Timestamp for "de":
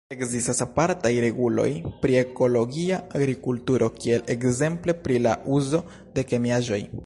6.17-6.29